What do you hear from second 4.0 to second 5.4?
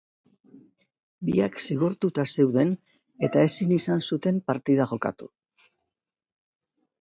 zuten partida jokatu.